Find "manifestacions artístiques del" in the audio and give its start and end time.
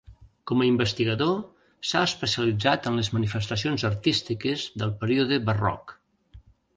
3.17-4.95